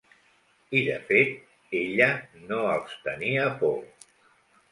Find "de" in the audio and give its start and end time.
0.85-0.95